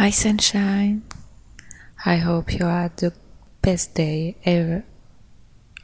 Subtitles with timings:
[0.00, 1.02] Hi, sunshine.
[2.06, 3.12] I hope you had the
[3.60, 4.82] best day ever.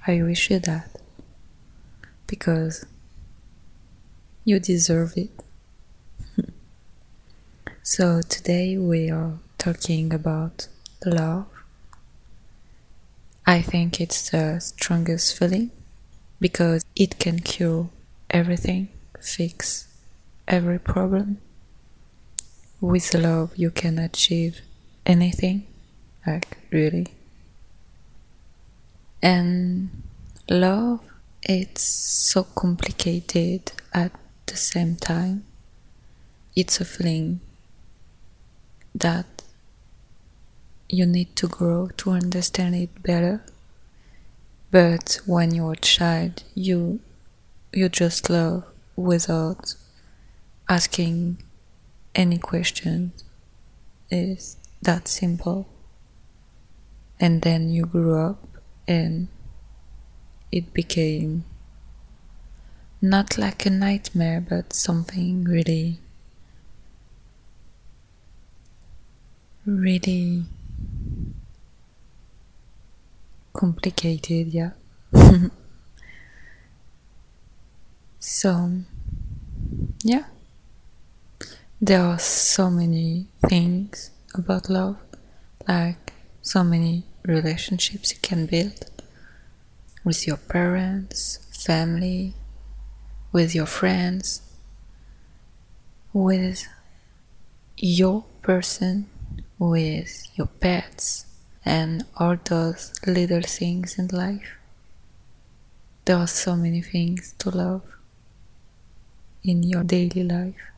[0.06, 0.88] I wish you that.
[2.26, 2.86] Because
[4.42, 5.28] you deserve it.
[7.82, 10.68] so, today we are talking about
[11.04, 11.48] love.
[13.46, 15.72] I think it's the strongest feeling
[16.40, 17.90] because it can cure
[18.30, 18.88] everything,
[19.20, 19.88] fix
[20.48, 21.42] every problem
[22.80, 24.60] with love you can achieve
[25.04, 25.66] anything
[26.26, 27.08] like really.
[29.22, 30.02] And
[30.48, 31.00] love
[31.42, 34.12] it's so complicated at
[34.46, 35.44] the same time.
[36.54, 37.40] It's a feeling
[38.94, 39.42] that
[40.88, 43.42] you need to grow to understand it better.
[44.70, 47.00] But when you're a child you
[47.72, 48.64] you just love
[48.96, 49.74] without
[50.68, 51.38] asking
[52.16, 53.12] any question
[54.10, 55.68] is that simple.
[57.20, 58.42] And then you grew up
[58.88, 59.28] and
[60.50, 61.44] it became
[63.02, 66.00] not like a nightmare, but something really,
[69.66, 70.44] really
[73.52, 74.70] complicated, yeah.
[78.18, 78.70] so,
[80.02, 80.24] yeah.
[81.78, 84.96] There are so many things about love,
[85.68, 88.90] like so many relationships you can build
[90.02, 92.32] with your parents, family,
[93.30, 94.40] with your friends,
[96.14, 96.66] with
[97.76, 99.10] your person,
[99.58, 101.26] with your pets,
[101.62, 104.56] and all those little things in life.
[106.06, 107.82] There are so many things to love
[109.44, 110.72] in your daily life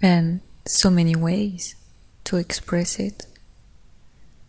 [0.00, 1.74] and so many ways
[2.24, 3.26] to express it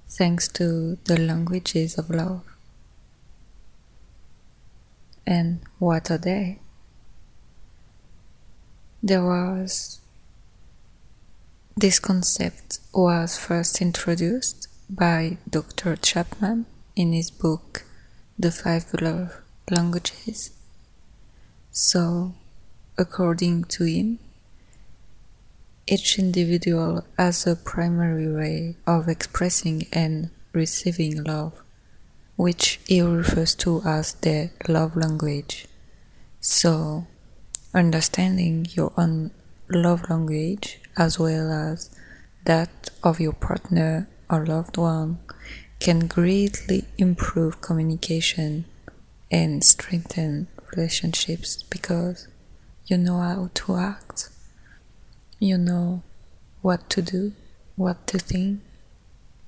[0.07, 2.43] thanks to the languages of love.
[5.25, 6.59] And what are they?
[9.01, 10.01] There was
[11.77, 15.95] this concept was first introduced by Dr.
[15.95, 17.85] Chapman in his book
[18.37, 20.51] The Five Love Languages.
[21.71, 22.33] So,
[22.97, 24.19] according to him,
[25.89, 31.53] each individual has a primary way of expressing and receiving love,
[32.35, 35.67] which he refers to as their love language.
[36.39, 37.07] So,
[37.73, 39.31] understanding your own
[39.67, 41.89] love language as well as
[42.45, 45.19] that of your partner or loved one
[45.79, 48.65] can greatly improve communication
[49.31, 52.27] and strengthen relationships because
[52.85, 54.29] you know how to act
[55.39, 56.03] you know
[56.61, 57.31] what to do,
[57.75, 58.61] what to think.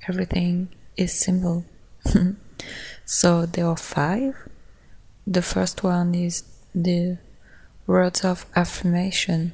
[0.07, 1.65] Everything is simple.
[3.05, 4.35] so there are five.
[5.27, 6.43] The first one is
[6.73, 7.17] the
[7.85, 9.53] words of affirmation.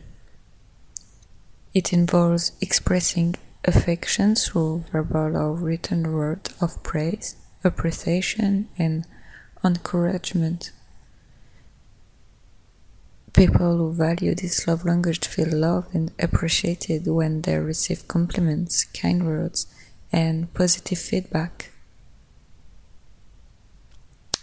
[1.73, 9.05] It involves expressing affection through verbal or written words of praise, appreciation, and
[9.63, 10.71] encouragement.
[13.37, 19.27] People who value this love language feel loved and appreciated when they receive compliments, kind
[19.27, 19.67] words,
[20.11, 21.69] and positive feedback.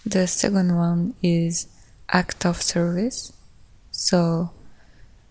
[0.07, 1.67] The second one is
[2.11, 3.33] act of service.
[3.91, 4.53] So,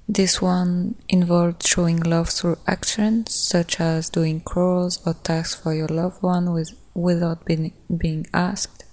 [0.09, 5.87] this one involves showing love through actions such as doing chores or tasks for your
[5.87, 8.83] loved one with, without being, being asked.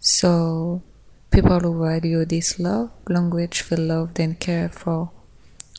[0.00, 0.82] So,
[1.30, 5.10] People who value this love language feel loved and cared for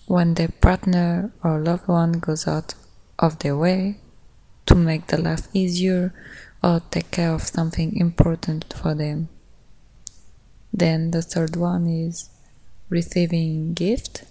[0.08, 2.74] when their partner or loved one goes out
[3.18, 3.98] of their way
[4.66, 6.14] to make the life easier
[6.64, 9.30] or take care of something important for them.
[10.74, 12.30] Then the third one is
[12.90, 14.24] receiving gift.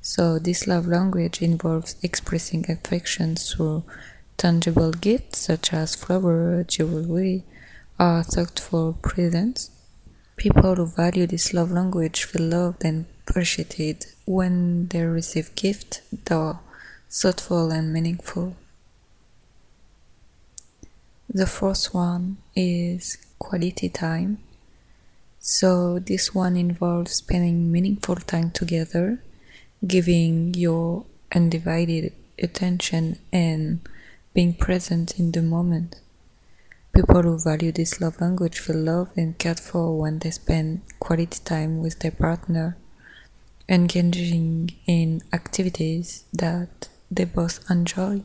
[0.00, 3.84] So this love language involves expressing affection through
[4.36, 7.44] tangible gifts such as flowers, jewelry,
[7.98, 9.70] or thoughtful presents.
[10.36, 16.32] People who value this love language feel loved and appreciated when they receive gifts that
[16.32, 16.60] are
[17.10, 18.54] thoughtful and meaningful.
[21.32, 24.38] The fourth one is quality time.
[25.40, 29.22] So, this one involves spending meaningful time together,
[29.86, 31.04] giving your
[31.34, 33.80] undivided attention, and
[34.34, 36.00] being present in the moment.
[36.96, 41.38] People who value this love language feel loved and cared for when they spend quality
[41.44, 42.78] time with their partner.
[43.68, 48.22] engaging in activities that they both enjoy.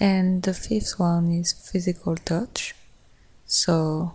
[0.00, 2.74] And the fifth one is physical touch.
[3.44, 4.14] So,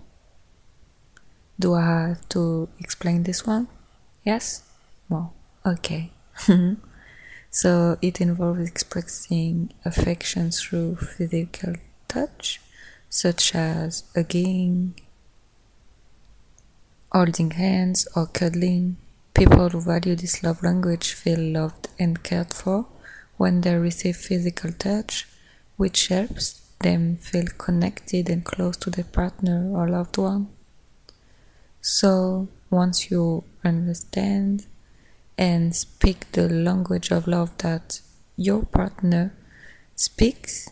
[1.59, 3.67] do I have to explain this one?
[4.23, 4.63] Yes?
[5.09, 6.11] Well, okay.
[7.51, 11.75] so, it involves expressing affection through physical
[12.07, 12.61] touch,
[13.15, 14.93] such as hugging,
[17.13, 18.97] holding hands, or cuddling.
[19.33, 22.87] People who value this love language feel loved and cared for
[23.37, 25.27] when they receive physical touch,
[25.77, 30.49] which helps them feel connected and close to their partner or loved one.
[31.79, 34.65] So, once you understand
[35.37, 38.01] and speak the language of love that
[38.35, 39.33] your partner
[39.95, 40.69] speaks,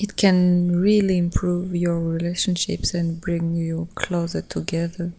[0.00, 5.12] it can really improve your relationships and bring you closer together.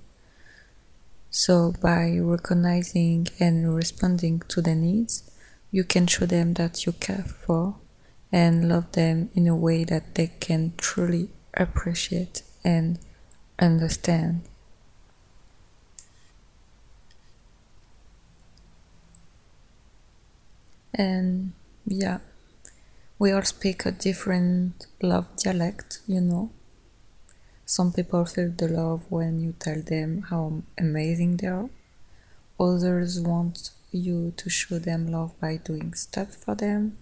[1.29, 5.29] So, by recognizing and responding to their needs,
[5.69, 7.75] you can show them that you care for
[8.31, 12.97] and love them in a way that they can truly appreciate and
[13.59, 14.41] understand.
[20.95, 21.53] And
[21.85, 22.17] yeah,
[23.21, 26.45] we all speak a different love dialect, you know.
[27.65, 30.43] Some people feel the love when you tell them how
[30.85, 31.69] amazing they are.
[32.59, 36.97] Others want you to show them love by doing stuff for them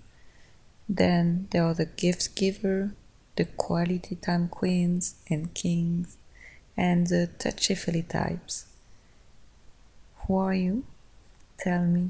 [0.89, 2.95] then there are the gifts giver,
[3.35, 6.17] the quality time queens and kings,
[6.75, 8.65] and the touchy feely types.
[10.21, 10.83] Who are you?
[11.59, 12.09] Tell me.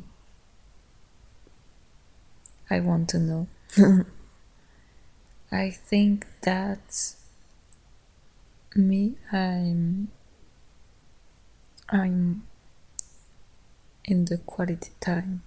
[2.70, 3.48] I want to know.
[5.52, 7.16] I think that
[8.76, 10.10] me I'm
[11.90, 12.44] I'm
[14.06, 15.44] in the quality time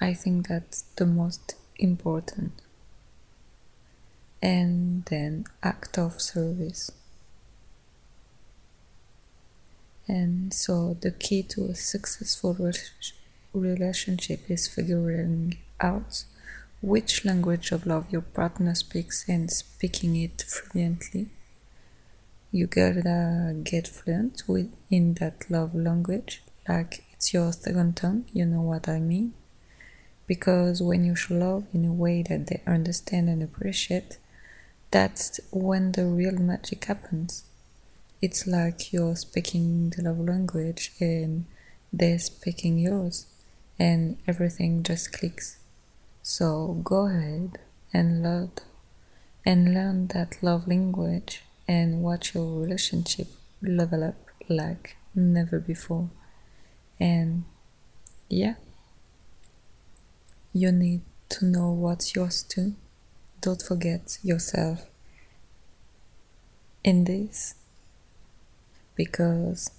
[0.00, 2.62] I think that's the most important.
[4.42, 6.90] And then act of service.
[10.08, 12.56] And so the key to a successful
[13.52, 16.24] relationship is figuring out
[16.80, 21.28] which language of love your partner speaks and speaking it fluently.
[22.52, 24.42] You gotta get fluent
[24.90, 29.34] in that love language, like it's your second tongue, you know what I mean
[30.30, 34.16] because when you show love in a way that they understand and appreciate,
[34.92, 37.42] that's when the real magic happens.
[38.22, 41.46] It's like you're speaking the love language and
[41.92, 43.26] they're speaking yours,
[43.76, 45.58] and everything just clicks.
[46.22, 47.58] So go ahead
[47.92, 48.52] and learn
[49.44, 53.28] and learn that love language and watch your relationship
[53.62, 54.16] level up
[54.48, 56.10] like never before.
[56.98, 57.44] And
[58.28, 58.54] yeah.
[60.52, 62.74] You need to know what's yours too.
[63.40, 64.90] Don't forget yourself
[66.82, 67.54] in this
[68.94, 69.70] because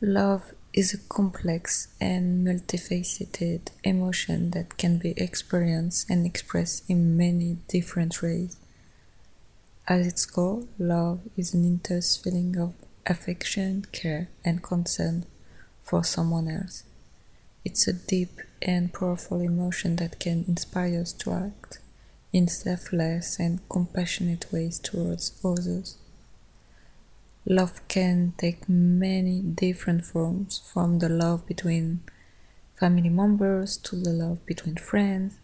[0.00, 7.56] love is a complex and multifaceted emotion that can be experienced and expressed in many
[7.66, 8.56] different ways.
[9.88, 12.74] At its core, love is an intense feeling of
[13.06, 15.26] affection, care, and concern
[15.82, 16.84] for someone else.
[17.64, 21.80] It's a deep and powerful emotion that can inspire us to act
[22.32, 25.96] in selfless and compassionate ways towards others.
[27.50, 32.00] Love can take many different forms, from the love between
[32.78, 35.38] family members to the love between friends,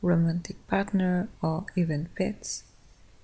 [0.00, 2.62] romantic partner, or even pets.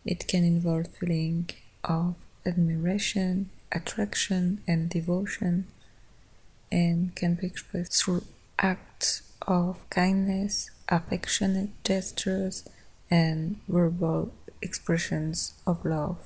[0.05, 1.49] It can involve feeling
[1.85, 5.69] of admiration, attraction, and devotion,
[6.73, 8.25] and can be expressed through
[8.59, 12.69] acts of kindness, affectionate gestures,
[13.09, 16.19] and verbal expressions of love.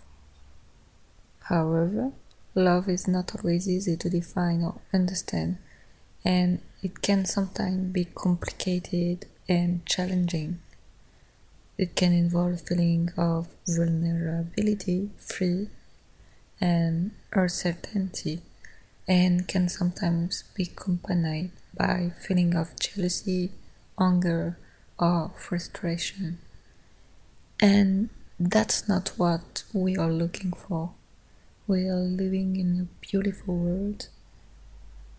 [1.48, 2.12] However,
[2.54, 5.56] love is not always easy to define or understand,
[6.22, 10.60] and it can sometimes be complicated and challenging.
[11.78, 15.70] It can involve a feeling of vulnerability, free,
[16.60, 18.42] and uncertainty,
[19.06, 23.52] and can sometimes be accompanied by feeling of jealousy,
[23.98, 24.58] anger,
[24.98, 26.40] or frustration.
[27.58, 30.92] And that's not what we are looking for.
[31.68, 34.08] We are living in a beautiful world,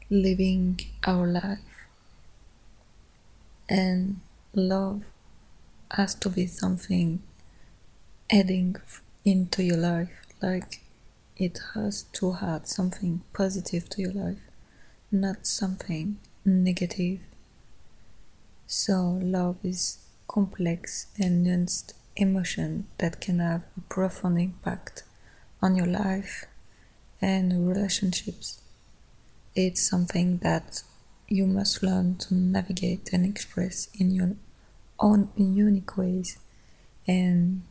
[0.10, 1.88] living our life.
[3.70, 4.20] And
[4.54, 5.04] love
[5.92, 7.22] has to be something
[8.30, 8.76] adding
[9.24, 10.82] into your life, like
[11.38, 14.40] it has to add something positive to your life
[15.12, 17.20] not something negative.
[18.68, 25.04] So, love is complex and nuanced emotion that can have a profound impact
[25.62, 26.46] on your life
[27.22, 28.62] and relationships.
[29.56, 30.84] It's something that
[31.28, 34.36] you must learn to navigate and express in your
[35.00, 36.38] own unique ways,
[37.08, 37.64] and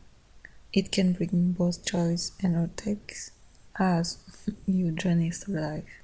[0.71, 3.31] it can bring both joys and heartaches
[3.77, 4.17] as
[4.65, 6.01] you journey through life.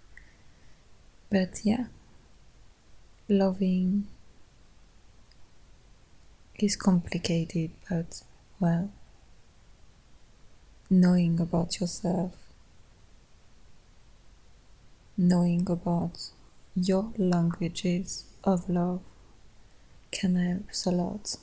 [1.29, 1.85] But yeah,
[3.27, 4.07] loving
[6.59, 8.21] is complicated, but
[8.59, 8.89] well,
[10.89, 12.33] knowing about yourself,
[15.17, 16.29] knowing about
[16.75, 19.01] your languages of love
[20.11, 21.35] can help a lot.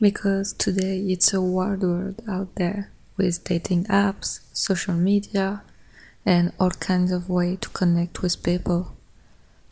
[0.00, 5.62] Because today it's a wild world out there with dating apps, social media,
[6.26, 8.96] and all kinds of ways to connect with people.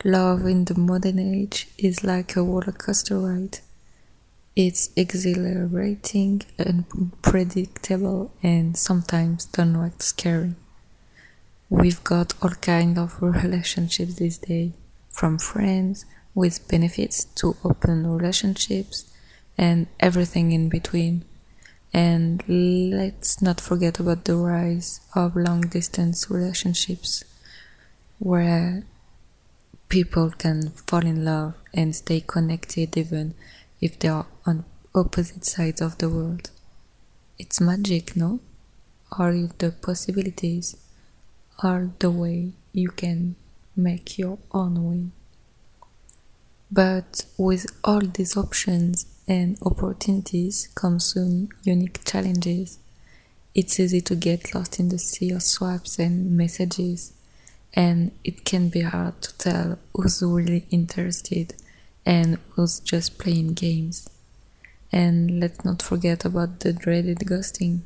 [0.03, 3.59] Love in the modern age is like a roller coaster ride.
[4.55, 10.53] It's exhilarating, and unpredictable, and sometimes downright scary.
[11.69, 14.73] We've got all kinds of relationships these days,
[15.09, 16.05] from friends
[16.35, 19.11] with benefits to open relationships
[19.57, 21.25] and everything in between.
[21.91, 27.23] And let's not forget about the rise of long distance relationships
[28.19, 28.83] where
[29.89, 33.33] people can fall in love and stay connected even
[33.81, 34.25] if they are
[34.95, 36.51] opposite sides of the world.
[37.39, 38.39] It's magic, no?
[39.19, 40.75] If the possibilities
[41.61, 43.35] are the way you can
[43.75, 45.05] make your own way.
[46.71, 52.79] But with all these options and opportunities come soon unique challenges.
[53.55, 57.13] It's easy to get lost in the sea of swipes and messages,
[57.73, 61.53] and it can be hard to tell who's really interested
[62.05, 64.09] and who's just playing games.
[64.93, 67.79] And let's not forget about the dreaded ghosting,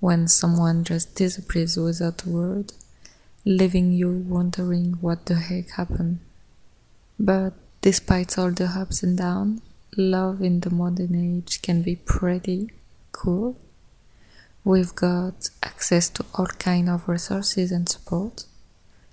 [0.00, 2.72] when someone just disappears without a word,
[3.44, 6.20] leaving you wondering what the heck happened.
[7.18, 9.60] But despite all the ups and downs,
[9.98, 12.70] love in the modern age can be pretty
[13.12, 13.58] cool.
[14.64, 18.46] We've got access to all kind of resources and support,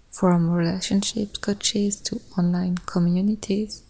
[0.10, 3.84] from relationship coaches to online communities.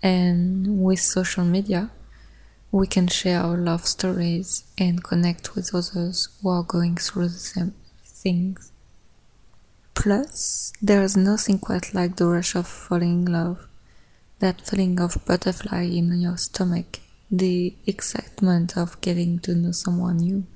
[0.00, 1.90] And with social media,
[2.70, 7.38] we can share our love stories and connect with others who are going through the
[7.38, 8.72] same things.
[9.94, 13.68] Plus, there is nothing quite like the rush of falling in love
[14.38, 20.46] that feeling of butterfly in your stomach, the excitement of getting to know someone new,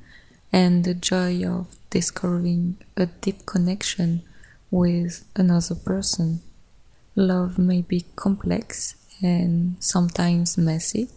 [0.52, 4.22] and the joy of discovering a deep connection
[4.70, 6.40] with another person.
[7.16, 11.08] Love may be complex and sometimes messy,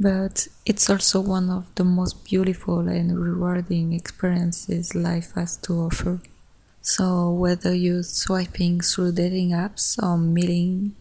[0.00, 6.20] but it's also one of the most beautiful and rewarding experiences life has to offer.
[6.80, 10.96] So, whether you're swiping through dating apps or meeting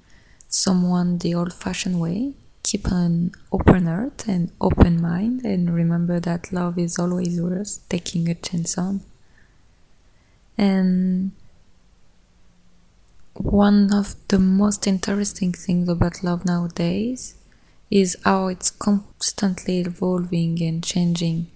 [0.49, 2.33] someone the old fashioned way.
[2.63, 8.27] Keep an open heart and open mind, and remember that love is always worth taking
[8.29, 9.01] a chance on.
[10.57, 11.31] And
[13.33, 17.38] one of the most interesting things about love nowadays
[17.89, 21.47] is how it's constantly evolving and changing.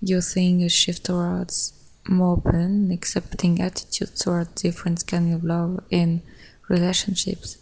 [0.00, 1.72] You're seeing a shift towards
[2.08, 6.22] more open, accepting attitude towards different kinds of love and
[6.68, 7.58] relationships.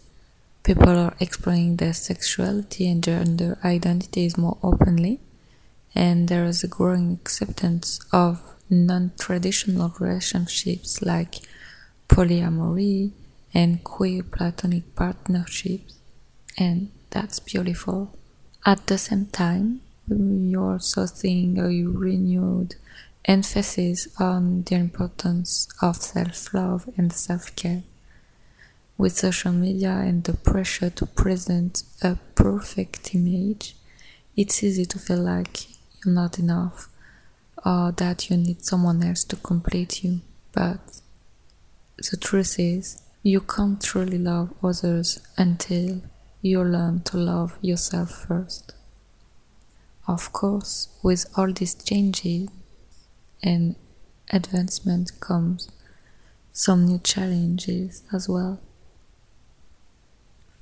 [0.63, 5.19] People are exploring their sexuality and gender identities more openly,
[5.93, 11.35] and there is a growing acceptance of non traditional relationships like
[12.07, 13.11] polyamory
[13.53, 15.95] and queer platonic partnerships,
[16.57, 18.17] and that's beautiful.
[18.65, 22.75] At the same time, you're also seeing a renewed
[23.25, 27.83] emphasis on the importance of self love and self care
[28.99, 33.75] with social media and the pressure to present a perfect image,
[34.35, 35.67] it's easy to feel like
[36.03, 36.89] you're not enough
[37.65, 40.19] or that you need someone else to complete you.
[40.51, 40.99] But
[42.11, 46.01] the truth is, you can't truly love others until
[46.41, 48.73] you learn to love yourself first.
[50.07, 52.49] Of course, with all these changes
[53.43, 53.75] and
[54.31, 55.69] advancement comes
[56.51, 58.59] some new challenges as well.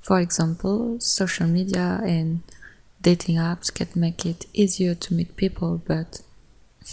[0.00, 2.42] For example, social media and
[3.00, 6.22] dating apps can make it easier to meet people, but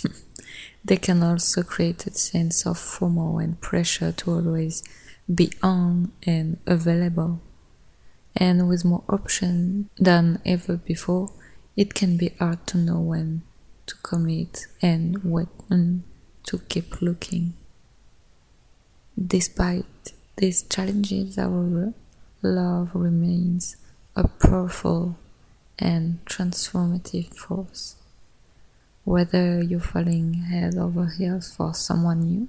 [0.86, 4.84] they can also create a sense of FOMO and pressure to always
[5.34, 7.42] be on and available.
[8.36, 11.32] And with more options than ever before,
[11.76, 13.44] it can be hard to know when
[13.88, 16.04] to commit and when
[16.44, 17.54] to keep looking.
[19.18, 21.94] Despite these challenges, however,
[22.42, 23.78] love remains
[24.16, 25.18] a powerful
[25.80, 27.96] and transformative force.
[29.04, 32.48] Whether you're falling head over heels for someone new,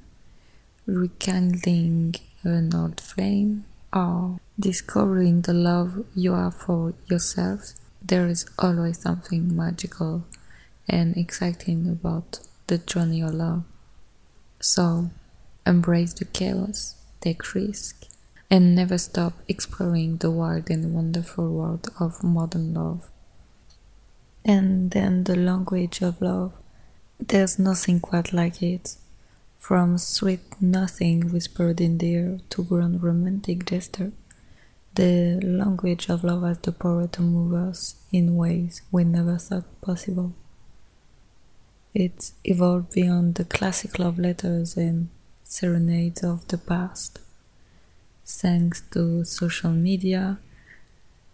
[0.87, 9.01] rekindling an old flame, or discovering the love you have for yourself, there is always
[9.01, 10.25] something magical
[10.89, 13.65] and exciting about the journey of love.
[14.61, 15.11] So,
[15.67, 18.09] embrace the chaos, take risks,
[18.51, 23.11] and never stop exploring the wild and wonderful world of modern love.
[24.45, 26.53] And then the language of love.
[27.19, 28.97] There's nothing quite like it.
[29.59, 34.13] From sweet nothing whispered in the air to grand romantic gesture,
[34.95, 39.81] the language of love has the power to move us in ways we never thought
[39.81, 40.33] possible.
[41.93, 45.09] It evolved beyond the classic love letters and
[45.45, 47.19] serenades of the past.
[48.25, 50.39] Thanks to social media,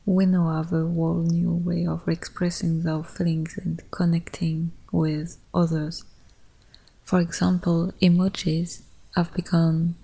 [0.05, 6.05] we now have a whole new way of expressing our feelings and connecting with others.
[7.05, 8.83] For example, emojis
[9.17, 9.97] have become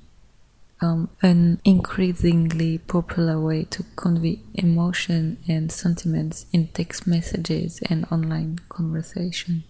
[0.81, 8.61] um, an increasingly popular way to convey emotion and sentiments in text messages and online
[8.69, 9.65] conversation.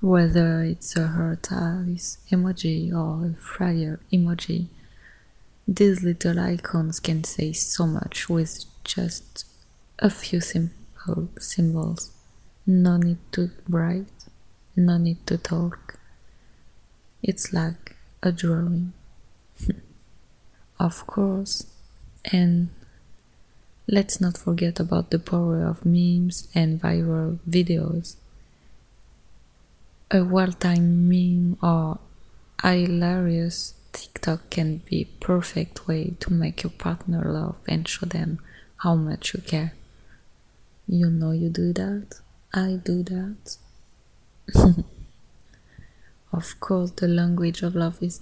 [0.00, 4.66] Whether it's a heart eyes emoji or a fire emoji,
[5.66, 9.46] these little icons can say so much with just
[9.98, 12.10] a few simple symbols.
[12.66, 14.26] No need to write,
[14.76, 15.98] no need to talk.
[17.26, 18.92] It's like a drawing.
[20.78, 21.66] of course,
[22.30, 22.68] and
[23.88, 28.16] let's not forget about the power of memes and viral videos.
[30.10, 31.98] A well timed meme or
[32.62, 38.38] hilarious TikTok can be perfect way to make your partner laugh and show them
[38.82, 39.72] how much you care.
[40.86, 42.20] You know you do that.
[42.52, 43.56] I do that.
[46.36, 48.20] of course, the language of love is,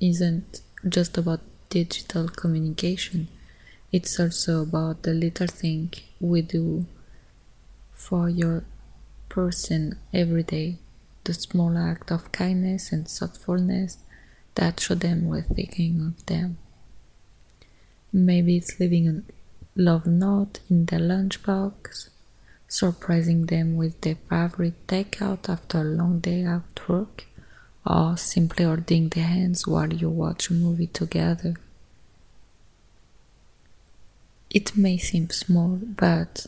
[0.00, 3.28] isn't just about digital communication.
[3.92, 6.86] It's also about the little thing we do
[7.92, 8.64] for your
[9.28, 10.78] person every day,
[11.24, 13.98] the small act of kindness and thoughtfulness
[14.54, 16.58] that show them we're thinking of them.
[18.12, 19.22] Maybe it's leaving a
[19.74, 22.10] love note in their lunchbox,
[22.68, 27.26] surprising them with their favorite takeout after a long day at work,
[27.84, 31.54] or simply holding their hands while you watch a movie together.
[34.50, 36.46] It may seem small, but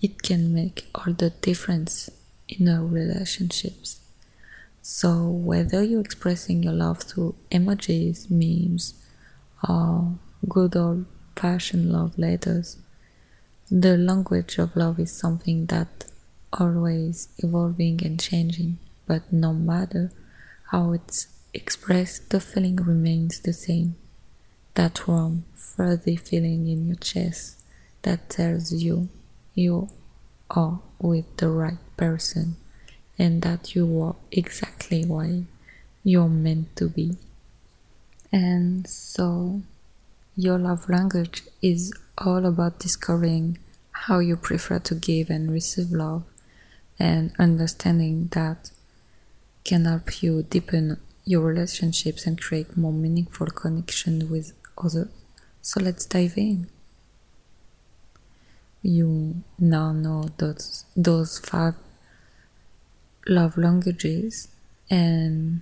[0.00, 2.08] it can make all the difference
[2.48, 4.00] in our relationships.
[4.80, 8.94] So, whether you're expressing your love through emojis, memes,
[9.68, 10.14] or
[10.48, 11.04] good old
[11.36, 12.78] fashioned love letters,
[13.70, 16.06] the language of love is something that
[16.52, 18.78] always evolving and changing,
[19.08, 20.12] but no matter
[20.70, 23.96] how it's expressed, the feeling remains the same.
[24.74, 27.60] That warm, fuzzy feeling in your chest
[28.02, 29.08] that tells you
[29.54, 29.88] you
[30.50, 32.56] are with the right person
[33.18, 35.44] and that you are exactly why
[36.04, 37.16] you're meant to be.
[38.30, 39.62] And so,
[40.36, 43.58] your love language is all about discovering
[43.90, 46.22] how you prefer to give and receive love,
[46.98, 48.70] and understanding that
[49.68, 55.08] can help you deepen your relationships and create more meaningful connection with others.
[55.60, 56.70] So let's dive in.
[58.80, 61.74] You now know those those five
[63.26, 64.48] love languages,
[64.88, 65.60] and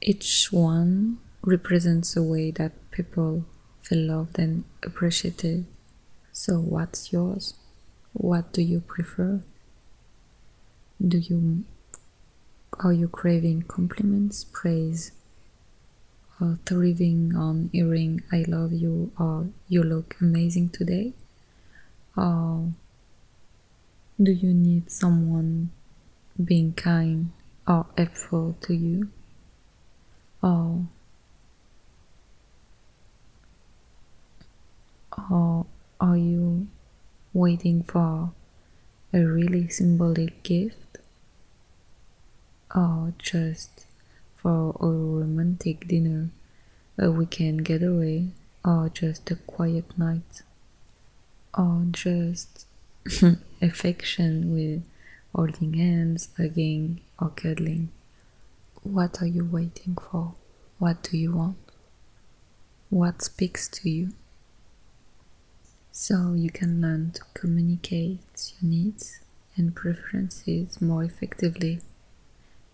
[0.00, 3.44] each one represents a way that people
[3.82, 5.66] feel loved and appreciated.
[6.30, 7.54] So, what's yours?
[8.12, 9.42] What do you prefer?
[11.14, 11.64] Do you
[12.80, 15.12] are you craving compliments, praise,
[16.40, 21.12] or thriving on hearing I love you or you look amazing today?
[22.16, 22.72] Or
[24.22, 25.70] do you need someone
[26.42, 27.32] being kind
[27.66, 29.08] or helpful to you
[30.42, 30.86] or
[35.30, 35.66] or
[36.00, 36.68] are you
[37.32, 38.32] waiting for
[39.12, 40.85] a really symbolic gift
[42.76, 43.86] or just
[44.36, 46.28] for a romantic dinner
[46.98, 48.28] a weekend getaway,
[48.64, 50.42] or oh, just a quiet night,
[51.56, 52.66] or just
[53.62, 54.82] affection with
[55.34, 57.90] holding hands, hugging, or cuddling.
[58.82, 60.34] What are you waiting for?
[60.78, 61.56] What do you want?
[62.88, 64.12] What speaks to you?
[65.92, 69.20] So you can learn to communicate your needs
[69.56, 71.80] and preferences more effectively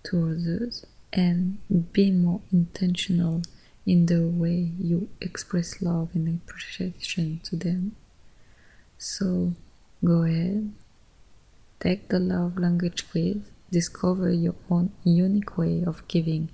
[0.04, 1.58] to others and
[1.92, 3.42] be more intentional
[3.86, 7.96] in the way you express love and appreciation to them.
[8.98, 9.52] So
[10.04, 10.72] go ahead,
[11.80, 13.38] take the love language quiz,
[13.70, 16.48] discover your own unique way of giving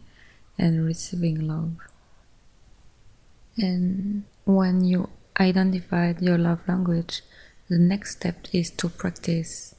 [0.59, 1.73] and receiving love.
[3.57, 7.23] And when you identified your love language,
[7.69, 9.75] the next step is to practice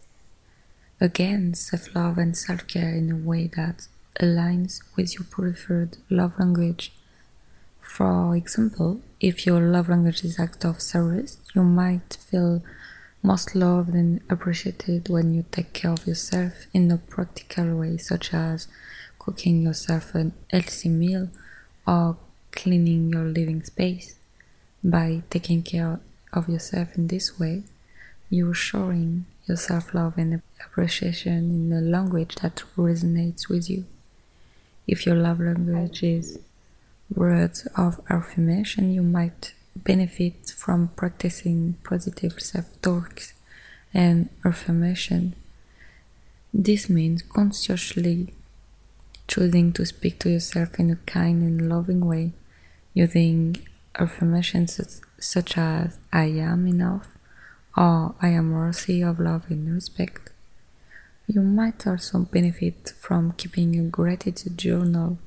[0.99, 3.87] again self love and self care in a way that
[4.19, 6.91] aligns with your preferred love language.
[7.81, 12.61] For example, if your love language is act of service, you might feel
[13.23, 18.33] most loved and appreciated when you take care of yourself in a practical way, such
[18.33, 18.67] as
[19.17, 21.29] cooking yourself an healthy meal
[21.87, 22.17] or
[22.51, 24.15] cleaning your living space.
[24.83, 25.99] By taking care
[26.31, 27.63] of yourself in this way,
[28.29, 33.83] you're showing your self love and appreciation in a language that resonates with you.
[34.87, 36.39] If your love language is
[37.13, 43.33] words of affirmation, you might benefit from practicing positive self talks
[43.91, 45.35] and affirmation.
[46.53, 48.33] This means consciously
[49.27, 52.33] choosing to speak to yourself in a kind and loving way,
[52.93, 53.57] using
[53.97, 57.07] affirmations such as I am enough
[57.79, 60.31] or I am worthy of love and respect.
[61.27, 65.17] You might also benefit from keeping a gratitude journal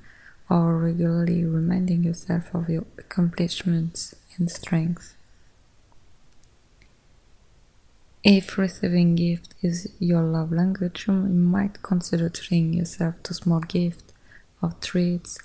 [0.51, 5.15] or regularly reminding yourself of your accomplishments and strengths.
[8.23, 14.13] If receiving gift is your love language, you might consider treating yourself to small gifts
[14.61, 15.39] or treats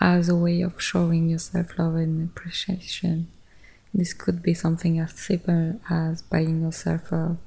[0.00, 3.26] as a way of showing yourself love and appreciation.
[3.94, 7.38] This could be something as simple as buying yourself a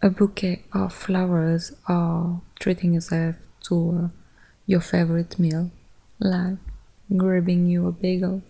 [0.00, 4.10] a bouquet of flowers or treating yourself to
[4.66, 5.70] your favorite meal,
[6.20, 6.58] like
[7.16, 8.42] grabbing you a bagel.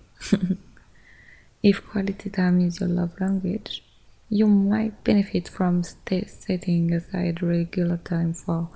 [1.63, 3.83] if quality time is your love language,
[4.29, 8.69] you might benefit from setting aside regular time for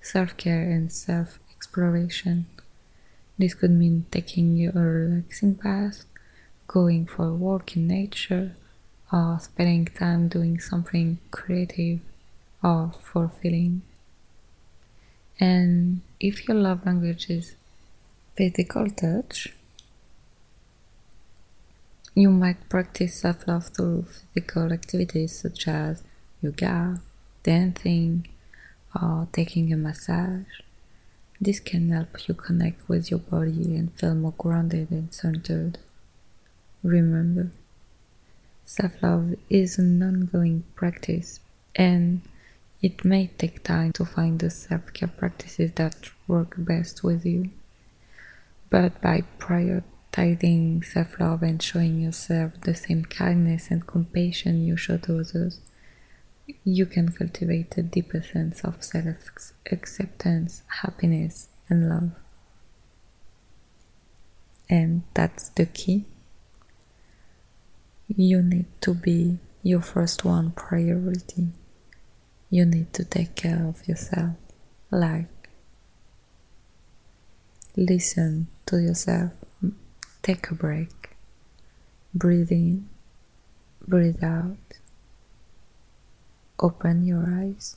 [0.00, 2.46] self care and self exploration.
[3.38, 6.04] This could mean taking a relaxing bath,
[6.70, 8.54] going for a walk in nature,
[9.12, 11.98] or spending time doing something creative
[12.62, 13.82] or fulfilling.
[15.40, 17.56] And if your love language is
[18.36, 19.48] physical touch,
[22.14, 26.04] you might practice self love through physical activities such as
[26.40, 27.00] yoga,
[27.42, 28.28] dancing,
[28.94, 30.60] or taking a massage.
[31.40, 35.78] This can help you connect with your body and feel more grounded and centered.
[36.82, 37.50] Remember,
[38.64, 41.40] self love is an ongoing practice
[41.76, 42.22] and
[42.80, 47.50] it may take time to find the self care practices that work best with you,
[48.70, 54.96] but by prioritizing self love and showing yourself the same kindness and compassion you show
[54.96, 55.60] to others,
[56.64, 59.06] you can cultivate a deeper sense of self
[59.70, 62.10] acceptance, happiness, and love.
[64.70, 66.06] And that's the key.
[68.16, 71.50] You need to be your first one priority.
[72.50, 74.34] You need to take care of yourself.
[74.90, 75.48] Like,
[77.76, 79.32] listen to yourself,
[80.22, 81.10] take a break,
[82.12, 82.88] breathe in,
[83.86, 84.56] breathe out,
[86.58, 87.76] open your eyes,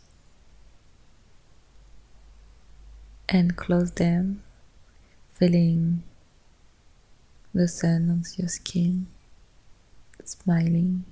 [3.29, 4.41] and close them,
[5.31, 6.01] feeling
[7.53, 9.05] the sun on your skin,
[10.27, 11.05] smiling,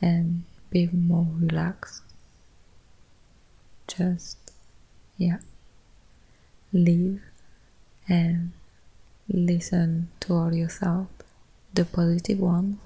[0.00, 2.02] and be more relaxed.
[3.86, 4.38] Just,
[5.16, 5.38] yeah,
[6.72, 7.20] live
[8.08, 8.52] and
[9.28, 11.08] listen to all yourself,
[11.72, 12.78] the positive ones.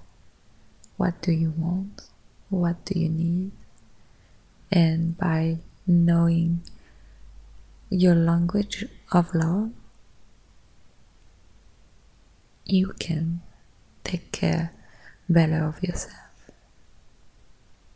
[0.96, 2.02] What do you want?
[2.50, 3.52] What do you need?
[4.70, 6.62] And by knowing
[7.88, 9.70] your language of love,
[12.66, 13.40] you can
[14.08, 14.72] take care
[15.28, 16.14] better of yourself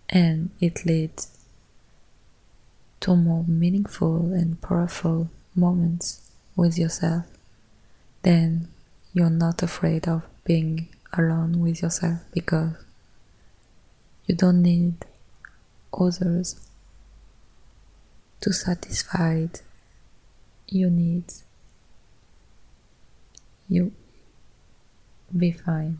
[0.08, 1.38] and it leads
[3.00, 7.24] to more meaningful and powerful moments with yourself
[8.22, 8.68] Then
[9.12, 12.74] you're not afraid of being alone with yourself because
[14.26, 14.94] you don't need
[15.92, 16.60] others
[18.40, 19.46] to satisfy
[20.68, 21.44] your needs.
[23.68, 23.92] You
[25.36, 25.98] be fine,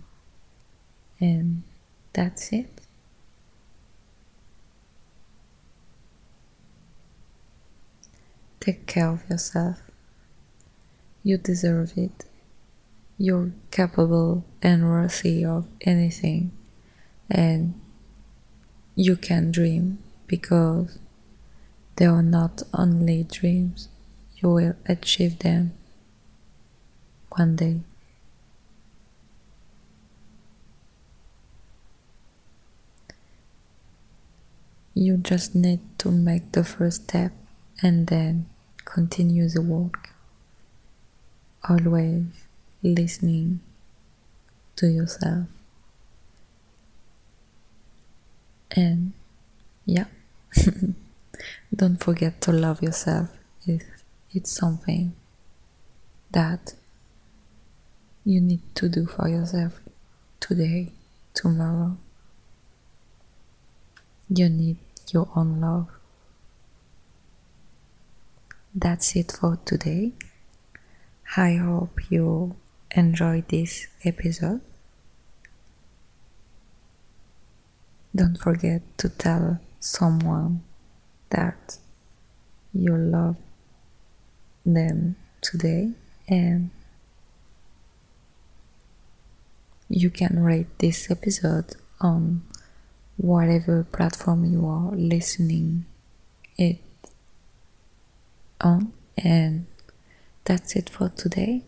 [1.21, 1.63] and
[2.13, 2.83] that's it.
[8.61, 9.83] Take care of yourself.
[11.25, 12.25] You deserve it.
[13.19, 16.53] You're capable and worthy of anything,
[17.31, 17.75] and
[18.95, 20.99] you can dream because
[21.97, 23.89] they are not only dreams,
[24.37, 25.73] you will achieve them
[27.31, 27.81] one day.
[34.95, 37.33] You just need to make the first step
[37.83, 38.47] and then
[38.85, 40.11] continue the work.
[41.69, 42.25] Always
[42.83, 43.61] listening
[44.77, 45.47] to yourself.
[48.71, 49.13] And
[49.87, 50.07] yeah,
[51.75, 53.31] don't forget to love yourself
[53.67, 53.83] if
[54.33, 55.15] it's something
[56.31, 56.75] that
[58.25, 59.81] you need to do for yourself
[60.41, 60.93] today,
[61.35, 61.97] tomorrow.
[64.35, 64.79] You need
[65.13, 65.89] your own love.
[68.75, 70.13] That's it for today.
[71.37, 72.57] I hope you
[72.93, 74.63] enjoyed this episode.
[78.17, 80.63] Don't forget to tell someone
[81.29, 81.77] that
[82.73, 83.37] you love
[84.65, 85.91] them today
[86.27, 86.71] and
[89.91, 92.45] you can rate this episode on
[93.17, 95.85] whatever platform you are listening
[96.57, 96.79] it
[98.61, 98.93] on.
[99.19, 99.67] And
[100.45, 101.63] that's it for today.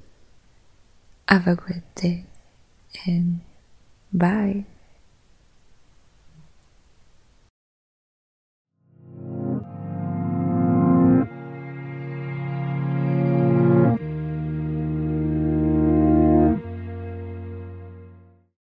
[1.29, 2.25] Have a great day
[3.07, 3.41] and
[4.13, 4.65] bye